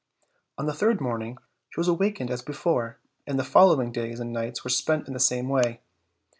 On 0.57 0.65
the 0.65 0.73
third 0.73 0.99
morning 0.99 1.37
she 1.69 1.79
was 1.79 1.87
awakened 1.87 2.31
as 2.31 2.41
before, 2.41 2.85
and 2.87 2.93
that 2.93 3.31
and 3.33 3.39
the 3.39 3.43
following 3.43 3.91
days 3.91 4.19
and 4.19 4.33
nights 4.33 4.63
were 4.63 4.71
spent 4.71 5.05
in 5.07 5.13
the 5.13 5.19
same 5.19 5.47
way. 5.47 5.79